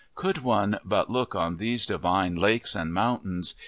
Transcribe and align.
could 0.15 0.39
one 0.39 0.79
but 0.83 1.11
look 1.11 1.35
on 1.35 1.57
these 1.57 1.85
divine 1.85 2.35
lakes 2.35 2.73
and 2.73 2.91
mountains 2.91 3.53